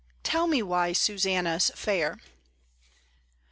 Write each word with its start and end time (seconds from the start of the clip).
"TELL 0.23 0.47
ME 0.47 0.63
WHY 0.63 0.93
SUSANNAHS 0.93 1.69
FAIR." 1.75 2.17